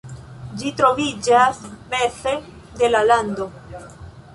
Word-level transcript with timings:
Ĝi 0.61 0.71
troviĝas 0.79 1.61
meze 1.95 2.37
de 2.83 2.95
la 2.97 3.05
lando. 3.15 3.51